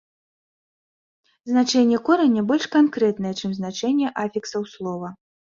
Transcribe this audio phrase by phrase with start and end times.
[1.49, 5.17] Значэнне кораня больш канкрэтнае, чым значэнне афіксаў слова.